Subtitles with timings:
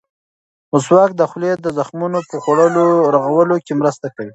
[0.71, 2.35] مسواک د خولې د زخمونو په
[3.15, 4.29] رغولو کې مرسته کوي.